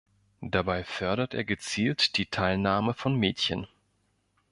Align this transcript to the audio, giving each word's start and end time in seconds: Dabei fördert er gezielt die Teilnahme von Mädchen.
Dabei 0.41 0.83
fördert 0.83 1.35
er 1.35 1.43
gezielt 1.43 2.17
die 2.17 2.25
Teilnahme 2.25 2.95
von 2.95 3.13
Mädchen. 3.17 3.67